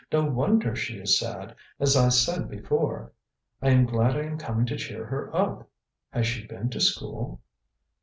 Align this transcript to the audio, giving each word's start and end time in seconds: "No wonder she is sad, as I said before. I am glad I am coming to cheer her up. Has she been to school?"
"No 0.11 0.25
wonder 0.25 0.75
she 0.75 0.97
is 0.97 1.19
sad, 1.19 1.53
as 1.79 1.95
I 1.95 2.09
said 2.09 2.49
before. 2.49 3.11
I 3.61 3.69
am 3.69 3.85
glad 3.85 4.15
I 4.17 4.21
am 4.23 4.39
coming 4.39 4.65
to 4.65 4.75
cheer 4.75 5.05
her 5.05 5.29
up. 5.35 5.69
Has 6.09 6.25
she 6.25 6.47
been 6.47 6.71
to 6.71 6.79
school?" 6.79 7.39